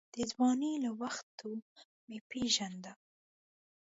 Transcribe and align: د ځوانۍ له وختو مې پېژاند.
د 0.13 0.15
ځوانۍ 0.31 0.73
له 0.83 0.91
وختو 1.01 1.49
مې 2.07 2.17
پېژاند. 2.29 2.83